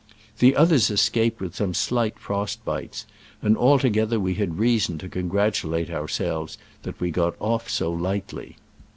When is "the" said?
0.39-0.55